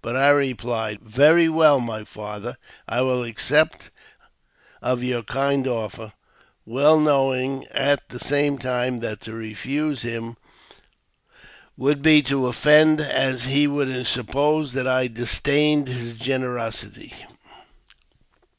But 0.00 0.16
I 0.16 0.30
replied," 0.30 1.00
Very 1.02 1.46
well, 1.46 1.78
my 1.78 2.04
father, 2.04 2.56
I 2.88 3.02
will 3.02 3.22
accept 3.22 3.90
of 4.80 5.04
your 5.04 5.22
kind 5.22 5.68
offer," 5.68 6.14
well 6.64 6.98
knowing, 6.98 7.66
at 7.66 8.08
the 8.08 8.18
same 8.18 8.56
time, 8.56 9.00
that 9.00 9.20
to 9.20 9.34
refuse 9.34 10.00
him 10.00 10.38
would 11.76 12.00
be 12.00 12.22
to 12.22 12.46
offend, 12.46 13.02
as 13.02 13.42
he 13.44 13.66
would 13.66 14.06
suppose 14.06 14.72
that 14.72 14.88
I 14.88 15.06
disdained 15.06 15.88
his 15.88 16.14
generosity. 16.14 17.12